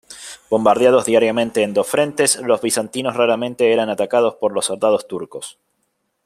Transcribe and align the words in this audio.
Bombardeados 0.49 1.05
diariamente 1.05 1.61
en 1.61 1.75
dos 1.75 1.85
frentes, 1.87 2.37
los 2.41 2.59
bizantinos 2.63 3.15
raramente 3.15 3.71
eran 3.71 3.87
atacados 3.89 4.33
por 4.33 4.51
los 4.51 4.65
soldados 4.65 5.07
turcos. 5.07 5.59